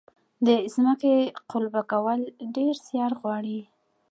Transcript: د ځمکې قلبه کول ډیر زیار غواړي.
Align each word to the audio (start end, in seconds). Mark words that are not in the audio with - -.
د 0.45 0.47
ځمکې 0.73 1.15
قلبه 1.51 1.81
کول 1.91 2.21
ډیر 2.55 2.73
زیار 2.87 3.11
غواړي. 3.21 3.59